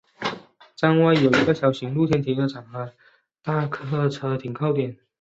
[0.75, 2.93] 站外有一个小型露天停车场和一处
[3.43, 4.97] 大客车停靠点。